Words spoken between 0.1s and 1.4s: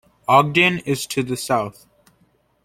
Ogden is to the